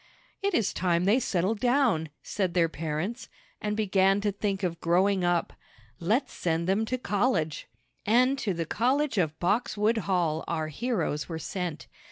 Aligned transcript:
"It 0.41 0.55
is 0.55 0.73
time 0.73 1.05
they 1.05 1.19
settled 1.19 1.59
down," 1.59 2.09
said 2.23 2.55
their 2.55 2.67
parents, 2.67 3.29
"and 3.61 3.77
began 3.77 4.19
to 4.21 4.31
think 4.31 4.63
of 4.63 4.81
growing 4.81 5.23
up. 5.23 5.53
Let's 5.99 6.33
send 6.33 6.67
them 6.67 6.85
to 6.85 6.97
college!" 6.97 7.67
And 8.03 8.39
to 8.39 8.55
the 8.55 8.65
college 8.65 9.19
of 9.19 9.39
Boxwood 9.39 9.99
Hall 10.09 10.43
our 10.47 10.69
heroes 10.69 11.29
were 11.29 11.37
sent. 11.37 11.85